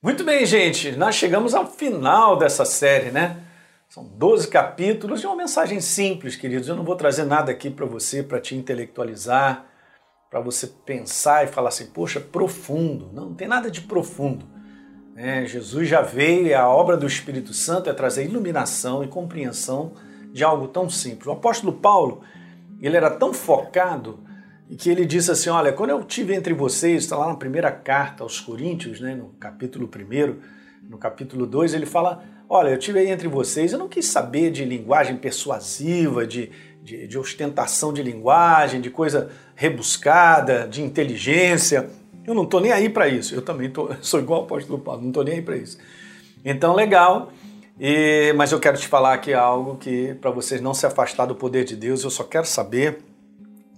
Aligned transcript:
Muito 0.00 0.22
bem, 0.22 0.46
gente, 0.46 0.92
nós 0.92 1.16
chegamos 1.16 1.56
ao 1.56 1.66
final 1.66 2.36
dessa 2.36 2.64
série, 2.64 3.10
né? 3.10 3.36
São 3.88 4.04
12 4.04 4.46
capítulos 4.46 5.20
de 5.20 5.26
uma 5.26 5.34
mensagem 5.34 5.80
simples, 5.80 6.36
queridos. 6.36 6.68
Eu 6.68 6.76
não 6.76 6.84
vou 6.84 6.94
trazer 6.94 7.24
nada 7.24 7.50
aqui 7.50 7.68
para 7.68 7.84
você, 7.84 8.22
para 8.22 8.40
te 8.40 8.54
intelectualizar, 8.54 9.66
para 10.30 10.38
você 10.38 10.68
pensar 10.68 11.42
e 11.42 11.48
falar 11.48 11.70
assim, 11.70 11.86
poxa, 11.86 12.20
profundo. 12.20 13.10
Não, 13.12 13.30
não 13.30 13.34
tem 13.34 13.48
nada 13.48 13.68
de 13.68 13.80
profundo. 13.80 14.46
É, 15.16 15.44
Jesus 15.46 15.88
já 15.88 16.00
veio 16.00 16.46
e 16.46 16.54
a 16.54 16.68
obra 16.68 16.96
do 16.96 17.04
Espírito 17.04 17.52
Santo 17.52 17.90
é 17.90 17.92
trazer 17.92 18.24
iluminação 18.24 19.02
e 19.02 19.08
compreensão 19.08 19.94
de 20.32 20.44
algo 20.44 20.68
tão 20.68 20.88
simples. 20.88 21.26
O 21.26 21.32
apóstolo 21.32 21.72
Paulo, 21.72 22.22
ele 22.80 22.96
era 22.96 23.10
tão 23.10 23.34
focado 23.34 24.20
e 24.68 24.76
que 24.76 24.90
ele 24.90 25.04
disse 25.04 25.30
assim: 25.30 25.48
Olha, 25.48 25.72
quando 25.72 25.90
eu 25.90 26.02
tive 26.04 26.34
entre 26.34 26.52
vocês, 26.52 27.04
está 27.04 27.16
lá 27.16 27.28
na 27.28 27.36
primeira 27.36 27.70
carta 27.70 28.22
aos 28.22 28.40
Coríntios, 28.40 29.00
né, 29.00 29.14
no 29.14 29.28
capítulo 29.40 29.88
1, 29.88 30.36
no 30.88 30.98
capítulo 30.98 31.46
2, 31.46 31.74
ele 31.74 31.86
fala: 31.86 32.22
Olha, 32.48 32.70
eu 32.70 32.78
tive 32.78 32.98
aí 32.98 33.10
entre 33.10 33.28
vocês, 33.28 33.72
eu 33.72 33.78
não 33.78 33.88
quis 33.88 34.06
saber 34.06 34.50
de 34.50 34.64
linguagem 34.64 35.16
persuasiva, 35.16 36.26
de, 36.26 36.50
de, 36.82 37.06
de 37.06 37.18
ostentação 37.18 37.92
de 37.92 38.02
linguagem, 38.02 38.80
de 38.80 38.90
coisa 38.90 39.30
rebuscada, 39.54 40.68
de 40.68 40.82
inteligência. 40.82 41.88
Eu 42.26 42.34
não 42.34 42.42
estou 42.44 42.60
nem 42.60 42.72
aí 42.72 42.90
para 42.90 43.08
isso. 43.08 43.34
Eu 43.34 43.40
também 43.40 43.70
tô, 43.70 43.90
sou 44.02 44.20
igual 44.20 44.40
ao 44.40 44.46
apóstolo 44.46 44.78
Paulo, 44.78 45.00
não 45.00 45.08
estou 45.08 45.24
nem 45.24 45.34
aí 45.34 45.42
para 45.42 45.56
isso. 45.56 45.78
Então, 46.44 46.74
legal. 46.74 47.32
E, 47.80 48.32
mas 48.36 48.50
eu 48.50 48.58
quero 48.58 48.76
te 48.76 48.88
falar 48.88 49.14
aqui 49.14 49.32
algo 49.32 49.76
que, 49.76 50.14
para 50.14 50.30
vocês 50.30 50.60
não 50.60 50.74
se 50.74 50.84
afastar 50.84 51.26
do 51.26 51.34
poder 51.34 51.64
de 51.64 51.76
Deus, 51.76 52.02
eu 52.02 52.10
só 52.10 52.24
quero 52.24 52.44
saber 52.44 52.98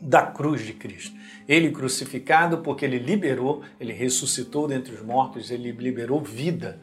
da 0.00 0.22
cruz 0.22 0.64
de 0.64 0.72
Cristo. 0.72 1.14
Ele 1.46 1.70
crucificado 1.70 2.58
porque 2.58 2.84
ele 2.84 2.98
liberou, 2.98 3.62
ele 3.78 3.92
ressuscitou 3.92 4.66
dentre 4.66 4.94
os 4.94 5.02
mortos, 5.02 5.50
ele 5.50 5.70
liberou 5.72 6.20
vida. 6.20 6.80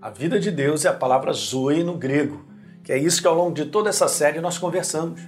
A 0.00 0.10
vida 0.10 0.38
de 0.38 0.50
Deus 0.50 0.84
é 0.84 0.88
a 0.88 0.92
palavra 0.92 1.32
zoe 1.32 1.82
no 1.82 1.96
grego, 1.96 2.44
que 2.82 2.92
é 2.92 2.98
isso 2.98 3.20
que 3.20 3.28
ao 3.28 3.34
longo 3.34 3.54
de 3.54 3.66
toda 3.66 3.88
essa 3.88 4.08
série 4.08 4.40
nós 4.40 4.58
conversamos. 4.58 5.20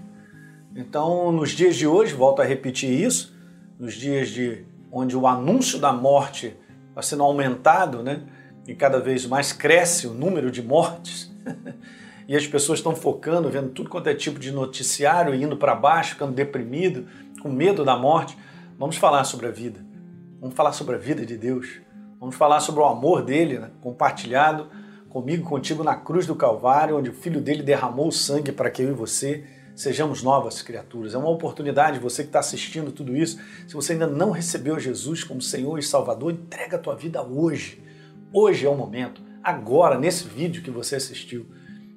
Então, 0.75 1.31
nos 1.31 1.51
dias 1.51 1.77
de 1.77 1.87
hoje, 1.87 2.15
volto 2.15 2.41
a 2.41 2.45
repetir 2.45 2.91
isso, 2.91 3.35
nos 3.79 3.95
dias 3.95 4.29
de 4.29 4.65
onde 4.91 5.17
o 5.17 5.27
anúncio 5.27 5.79
da 5.79 5.93
morte 5.93 6.57
está 6.89 7.03
sendo 7.03 7.23
aumentado, 7.23 8.03
né? 8.03 8.23
E 8.67 8.75
cada 8.75 9.01
vez 9.01 9.27
mais 9.27 9.53
cresce 9.53 10.07
o 10.07 10.13
número 10.13 10.51
de 10.51 10.63
mortes. 10.63 11.31
e 12.29 12.37
as 12.37 12.47
pessoas 12.47 12.79
estão 12.79 12.95
focando, 12.95 13.51
vendo 13.51 13.71
tudo 13.71 13.91
quanto 13.91 14.09
é 14.09 14.15
tipo 14.15 14.39
de 14.39 14.51
noticiário, 14.53 15.35
indo 15.35 15.57
para 15.57 15.75
baixo, 15.75 16.11
ficando 16.11 16.33
deprimido, 16.33 17.07
com 17.41 17.49
medo 17.51 17.85
da 17.85 17.97
morte. 17.97 18.37
Vamos 18.79 18.97
falar 18.97 19.25
sobre 19.25 19.47
a 19.47 19.51
vida. 19.51 19.85
Vamos 20.41 20.57
falar 20.57 20.73
sobre 20.73 20.97
a 20.97 20.99
vida 20.99 21.25
de 21.25 21.37
Deus. 21.37 21.81
Vamos 22.19 22.37
falar 22.37 22.61
sobre 22.61 22.81
o 22.81 22.85
amor 22.85 23.23
dele, 23.23 23.59
né? 23.59 23.71
compartilhado 23.81 24.69
comigo, 25.09 25.47
contigo 25.47 25.85
na 25.85 25.95
cruz 25.95 26.27
do 26.27 26.35
Calvário, 26.35 26.97
onde 26.97 27.11
o 27.11 27.13
Filho 27.15 27.41
dele 27.41 27.63
derramou 27.63 28.09
o 28.09 28.13
sangue 28.13 28.51
para 28.51 28.71
que 28.71 28.83
eu 28.83 28.91
e 28.91 28.95
você 28.95 29.45
sejamos 29.75 30.23
novas 30.23 30.63
criaturas. 30.63 31.15
É 31.15 31.19
uma 31.19 31.31
oportunidade, 31.31 31.99
você 31.99 32.23
que 32.23 32.29
está 32.29 32.41
assistindo 32.41 32.93
tudo 32.93 33.17
isso, 33.17 33.39
se 33.67 33.75
você 33.75 33.93
ainda 33.93 34.07
não 34.07 34.31
recebeu 34.31 34.79
Jesus 34.79 35.25
como 35.25 35.41
Senhor 35.41 35.79
e 35.79 35.83
Salvador, 35.83 36.33
entrega 36.33 36.77
a 36.77 36.81
tua 36.81 36.95
vida 36.95 37.23
hoje. 37.23 37.83
Hoje 38.33 38.67
é 38.67 38.71
o 38.71 38.77
momento, 38.77 39.21
agora, 39.43 39.99
nesse 39.99 40.27
vídeo 40.27 40.63
que 40.63 40.71
você 40.71 40.97
assistiu. 40.97 41.47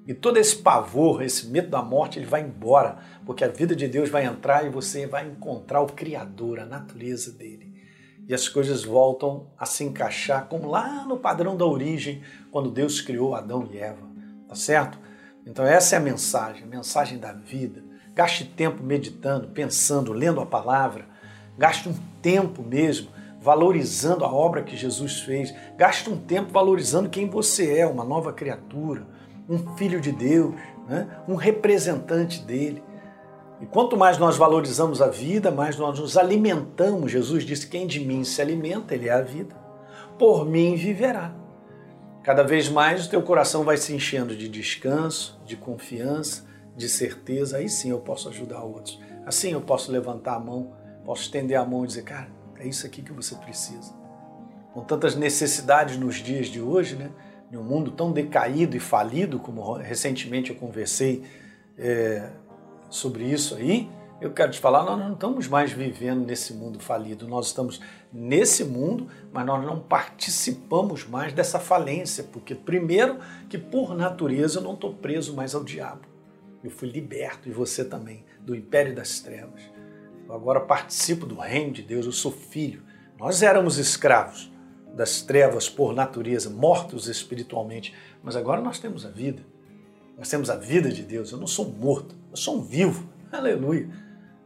E 0.07 0.13
todo 0.13 0.37
esse 0.37 0.57
pavor, 0.57 1.23
esse 1.23 1.47
medo 1.47 1.69
da 1.69 1.81
morte, 1.81 2.19
ele 2.19 2.27
vai 2.27 2.41
embora, 2.41 2.99
porque 3.25 3.43
a 3.43 3.47
vida 3.47 3.75
de 3.75 3.87
Deus 3.87 4.07
vai 4.07 4.23
entrar 4.25 4.63
e 4.63 4.69
você 4.69 5.07
vai 5.07 5.27
encontrar 5.27 5.81
o 5.81 5.87
Criador, 5.87 6.59
a 6.59 6.65
natureza 6.65 7.31
dele. 7.31 7.73
E 8.27 8.33
as 8.33 8.47
coisas 8.47 8.83
voltam 8.83 9.47
a 9.57 9.65
se 9.65 9.83
encaixar 9.83 10.45
como 10.45 10.69
lá 10.69 11.05
no 11.05 11.17
padrão 11.17 11.57
da 11.57 11.65
origem, 11.65 12.21
quando 12.51 12.69
Deus 12.69 13.01
criou 13.01 13.33
Adão 13.33 13.67
e 13.71 13.79
Eva. 13.79 14.07
Tá 14.47 14.53
certo? 14.53 14.99
Então 15.45 15.65
essa 15.65 15.95
é 15.95 15.97
a 15.97 16.01
mensagem, 16.01 16.63
a 16.63 16.67
mensagem 16.67 17.17
da 17.17 17.33
vida. 17.33 17.83
Gaste 18.13 18.45
tempo 18.45 18.83
meditando, 18.83 19.47
pensando, 19.47 20.13
lendo 20.13 20.39
a 20.39 20.45
palavra. 20.45 21.07
Gaste 21.57 21.89
um 21.89 21.95
tempo 22.21 22.61
mesmo 22.61 23.09
valorizando 23.39 24.23
a 24.23 24.31
obra 24.31 24.63
que 24.63 24.77
Jesus 24.77 25.21
fez. 25.21 25.53
Gaste 25.77 26.09
um 26.09 26.17
tempo 26.17 26.51
valorizando 26.51 27.09
quem 27.09 27.27
você 27.27 27.79
é, 27.79 27.87
uma 27.87 28.03
nova 28.03 28.33
criatura 28.33 29.14
um 29.47 29.75
filho 29.75 30.01
de 30.01 30.11
Deus, 30.11 30.53
né? 30.87 31.07
um 31.27 31.35
representante 31.35 32.41
dele. 32.41 32.83
E 33.61 33.65
quanto 33.65 33.95
mais 33.95 34.17
nós 34.17 34.35
valorizamos 34.37 35.01
a 35.01 35.07
vida, 35.07 35.49
mais 35.49 35.77
nós 35.77 35.99
nos 35.99 36.17
alimentamos. 36.17 37.11
Jesus 37.11 37.43
disse: 37.43 37.67
Quem 37.67 37.87
de 37.87 37.99
mim 37.99 38.23
se 38.23 38.41
alimenta, 38.41 38.93
ele 38.93 39.07
é 39.07 39.13
a 39.13 39.21
vida. 39.21 39.55
Por 40.19 40.45
mim 40.45 40.75
viverá. 40.75 41.33
Cada 42.21 42.43
vez 42.43 42.67
mais 42.67 43.05
o 43.05 43.09
teu 43.09 43.21
coração 43.21 43.63
vai 43.63 43.77
se 43.77 43.93
enchendo 43.93 44.35
de 44.35 44.49
descanso, 44.49 45.39
de 45.45 45.55
confiança, 45.55 46.43
de 46.75 46.89
certeza. 46.89 47.57
Aí 47.57 47.69
sim 47.69 47.91
eu 47.91 47.99
posso 47.99 48.27
ajudar 48.29 48.61
outros. 48.63 48.99
Assim 49.25 49.51
eu 49.51 49.61
posso 49.61 49.91
levantar 49.91 50.35
a 50.35 50.39
mão, 50.39 50.73
posso 51.05 51.21
estender 51.23 51.57
a 51.57 51.63
mão 51.63 51.83
e 51.83 51.87
dizer: 51.87 52.03
Cara, 52.03 52.27
é 52.59 52.67
isso 52.67 52.85
aqui 52.85 53.01
que 53.01 53.13
você 53.13 53.35
precisa. 53.35 53.93
Com 54.73 54.83
tantas 54.83 55.15
necessidades 55.15 55.97
nos 55.97 56.15
dias 56.15 56.47
de 56.47 56.59
hoje, 56.59 56.95
né? 56.95 57.09
Em 57.51 57.57
um 57.57 57.63
mundo 57.63 57.91
tão 57.91 58.11
decaído 58.11 58.75
e 58.75 58.79
falido, 58.79 59.39
como 59.39 59.73
recentemente 59.73 60.49
eu 60.49 60.55
conversei 60.55 61.23
é, 61.77 62.29
sobre 62.89 63.25
isso 63.25 63.55
aí, 63.55 63.89
eu 64.21 64.31
quero 64.31 64.51
te 64.51 64.59
falar, 64.59 64.83
nós 64.83 64.97
não 64.97 65.13
estamos 65.13 65.47
mais 65.47 65.71
vivendo 65.71 66.25
nesse 66.25 66.53
mundo 66.53 66.79
falido, 66.79 67.27
nós 67.27 67.47
estamos 67.47 67.81
nesse 68.13 68.63
mundo, 68.63 69.07
mas 69.31 69.45
nós 69.45 69.65
não 69.65 69.79
participamos 69.79 71.05
mais 71.05 71.33
dessa 71.33 71.59
falência, 71.59 72.23
porque 72.23 72.55
primeiro 72.55 73.19
que 73.49 73.57
por 73.57 73.93
natureza 73.93 74.59
eu 74.59 74.63
não 74.63 74.73
estou 74.73 74.93
preso 74.93 75.35
mais 75.35 75.53
ao 75.53 75.65
diabo. 75.65 76.07
Eu 76.63 76.71
fui 76.71 76.89
liberto, 76.89 77.49
e 77.49 77.51
você 77.51 77.83
também, 77.83 78.23
do 78.39 78.55
império 78.55 78.95
das 78.95 79.19
trevas. 79.19 79.61
Eu 80.27 80.33
agora 80.33 80.61
participo 80.61 81.25
do 81.25 81.35
reino 81.35 81.73
de 81.73 81.83
Deus, 81.83 82.05
eu 82.05 82.11
sou 82.11 82.31
filho. 82.31 82.81
Nós 83.19 83.43
éramos 83.43 83.77
escravos, 83.77 84.51
das 84.95 85.21
trevas 85.21 85.67
por 85.67 85.93
natureza, 85.93 86.49
mortos 86.49 87.07
espiritualmente, 87.07 87.93
mas 88.23 88.35
agora 88.35 88.61
nós 88.61 88.79
temos 88.79 89.05
a 89.05 89.09
vida. 89.09 89.43
Nós 90.17 90.29
temos 90.29 90.49
a 90.49 90.55
vida 90.55 90.89
de 90.89 91.03
Deus. 91.03 91.31
Eu 91.31 91.37
não 91.37 91.47
sou 91.47 91.69
morto, 91.69 92.15
eu 92.31 92.37
sou 92.37 92.57
um 92.57 92.61
vivo. 92.61 93.07
Aleluia. 93.29 93.89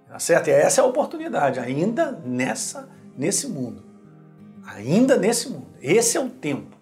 Tá 0.08 0.18
certo? 0.18 0.48
E 0.48 0.52
essa 0.52 0.82
é 0.82 0.84
a 0.84 0.88
oportunidade, 0.88 1.60
ainda 1.60 2.12
nessa, 2.26 2.90
nesse 3.16 3.48
mundo. 3.48 3.84
Ainda 4.66 5.16
nesse 5.16 5.50
mundo. 5.50 5.68
Esse 5.80 6.18
é 6.18 6.20
o 6.20 6.30
tempo 6.30 6.76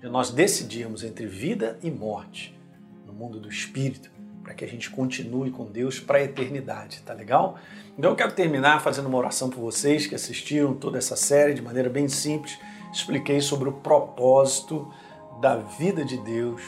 de 0.00 0.08
nós 0.08 0.30
decidirmos 0.30 1.04
entre 1.04 1.26
vida 1.26 1.78
e 1.82 1.90
morte 1.90 2.58
no 3.06 3.12
mundo 3.12 3.38
do 3.38 3.50
espírito, 3.50 4.10
para 4.42 4.54
que 4.54 4.64
a 4.64 4.68
gente 4.68 4.88
continue 4.88 5.50
com 5.50 5.66
Deus 5.66 6.00
para 6.00 6.18
a 6.18 6.22
eternidade, 6.22 7.02
tá 7.04 7.12
legal? 7.12 7.58
Então 7.98 8.10
eu 8.10 8.16
quero 8.16 8.32
terminar 8.32 8.80
fazendo 8.80 9.06
uma 9.06 9.18
oração 9.18 9.50
por 9.50 9.60
vocês 9.60 10.06
que 10.06 10.14
assistiram 10.14 10.72
toda 10.72 10.96
essa 10.96 11.16
série 11.16 11.52
de 11.52 11.60
maneira 11.60 11.90
bem 11.90 12.08
simples 12.08 12.58
expliquei 12.92 13.40
sobre 13.40 13.68
o 13.68 13.72
propósito 13.72 14.88
da 15.40 15.56
vida 15.56 16.04
de 16.04 16.16
Deus, 16.18 16.62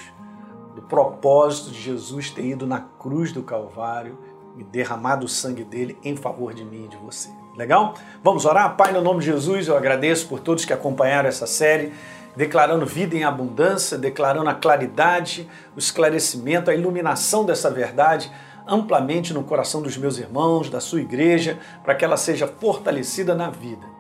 do 0.74 0.82
propósito 0.82 1.70
de 1.70 1.80
Jesus 1.80 2.30
ter 2.30 2.44
ido 2.44 2.66
na 2.66 2.80
cruz 2.80 3.32
do 3.32 3.42
Calvário 3.42 4.18
e 4.56 4.64
derramado 4.64 5.26
o 5.26 5.28
sangue 5.28 5.64
dele 5.64 5.98
em 6.02 6.16
favor 6.16 6.54
de 6.54 6.64
mim 6.64 6.84
e 6.84 6.88
de 6.88 6.96
você. 6.96 7.28
Legal? 7.56 7.94
Vamos 8.22 8.46
orar? 8.46 8.76
Pai, 8.76 8.92
no 8.92 9.02
nome 9.02 9.20
de 9.20 9.26
Jesus, 9.26 9.68
eu 9.68 9.76
agradeço 9.76 10.26
por 10.26 10.40
todos 10.40 10.64
que 10.64 10.72
acompanharam 10.72 11.28
essa 11.28 11.46
série, 11.46 11.92
declarando 12.34 12.86
vida 12.86 13.14
em 13.14 13.24
abundância, 13.24 13.98
declarando 13.98 14.48
a 14.48 14.54
claridade, 14.54 15.46
o 15.76 15.78
esclarecimento, 15.78 16.70
a 16.70 16.74
iluminação 16.74 17.44
dessa 17.44 17.70
verdade 17.70 18.32
amplamente 18.66 19.34
no 19.34 19.42
coração 19.42 19.82
dos 19.82 19.96
meus 19.96 20.18
irmãos, 20.18 20.70
da 20.70 20.80
sua 20.80 21.00
igreja, 21.00 21.58
para 21.82 21.96
que 21.96 22.04
ela 22.04 22.16
seja 22.16 22.46
fortalecida 22.46 23.34
na 23.34 23.50
vida 23.50 23.91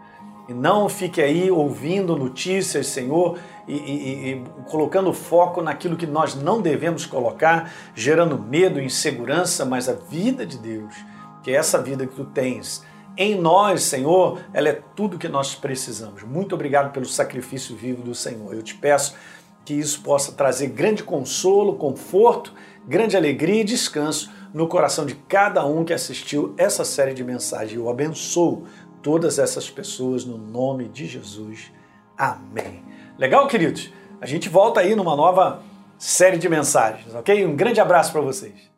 e 0.48 0.54
não 0.54 0.88
fique 0.88 1.20
aí 1.20 1.50
ouvindo 1.50 2.16
notícias, 2.16 2.88
Senhor, 2.88 3.38
e, 3.66 3.74
e, 3.74 4.32
e, 4.32 4.44
colocando 4.68 5.12
foco 5.12 5.62
naquilo 5.62 5.96
que 5.96 6.06
nós 6.06 6.34
não 6.34 6.60
devemos 6.60 7.06
colocar, 7.06 7.72
gerando 7.94 8.38
medo 8.38 8.80
insegurança, 8.80 9.64
mas 9.64 9.88
a 9.88 9.92
vida 9.92 10.44
de 10.44 10.58
Deus, 10.58 10.94
que 11.42 11.50
é 11.50 11.54
essa 11.54 11.80
vida 11.80 12.06
que 12.06 12.14
tu 12.14 12.24
tens 12.24 12.84
em 13.16 13.34
nós, 13.34 13.82
Senhor, 13.82 14.40
ela 14.54 14.70
é 14.70 14.82
tudo 14.96 15.18
que 15.18 15.28
nós 15.28 15.54
precisamos. 15.54 16.22
Muito 16.22 16.54
obrigado 16.54 16.92
pelo 16.92 17.04
sacrifício 17.04 17.76
vivo 17.76 18.02
do 18.02 18.14
Senhor. 18.14 18.54
Eu 18.54 18.62
te 18.62 18.74
peço 18.74 19.14
que 19.64 19.74
isso 19.74 20.00
possa 20.00 20.32
trazer 20.32 20.68
grande 20.68 21.04
consolo, 21.04 21.74
conforto, 21.74 22.54
grande 22.86 23.16
alegria 23.16 23.60
e 23.60 23.64
descanso 23.64 24.30
no 24.52 24.66
coração 24.66 25.04
de 25.04 25.14
cada 25.14 25.64
um 25.64 25.84
que 25.84 25.92
assistiu 25.92 26.54
essa 26.56 26.84
série 26.84 27.14
de 27.14 27.22
mensagens. 27.22 27.78
Eu 27.78 27.88
abençoo 27.88 28.64
todas 29.02 29.38
essas 29.38 29.68
pessoas 29.68 30.24
no 30.24 30.38
nome 30.38 30.88
de 30.88 31.06
Jesus. 31.06 31.72
Amém. 32.16 32.82
Legal, 33.18 33.46
queridos? 33.46 33.90
A 34.20 34.26
gente 34.26 34.48
volta 34.48 34.80
aí 34.80 34.94
numa 34.94 35.16
nova 35.16 35.62
série 35.98 36.38
de 36.38 36.48
mensagens, 36.48 37.14
ok? 37.14 37.44
Um 37.44 37.54
grande 37.56 37.80
abraço 37.80 38.12
para 38.12 38.20
vocês. 38.20 38.71